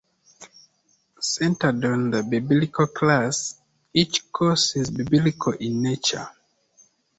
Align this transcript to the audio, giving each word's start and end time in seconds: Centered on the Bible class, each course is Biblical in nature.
Centered 1.19 1.85
on 1.85 2.09
the 2.09 2.23
Bible 2.23 2.87
class, 2.87 3.61
each 3.93 4.31
course 4.31 4.75
is 4.75 4.89
Biblical 4.89 5.51
in 5.53 5.83
nature. 5.83 6.27